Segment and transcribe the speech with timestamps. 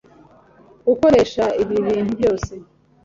[0.93, 2.53] Ukoresha ibi bintu byose?